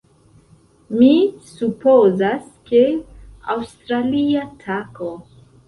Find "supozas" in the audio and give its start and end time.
1.49-2.49